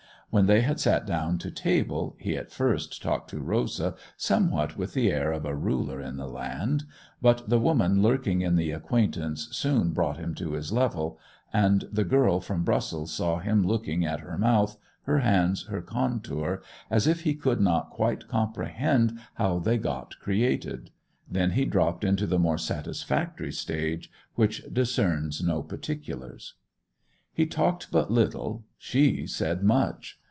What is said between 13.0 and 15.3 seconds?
saw him looking at her mouth, her